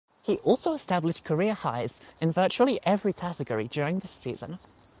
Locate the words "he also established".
0.23-1.23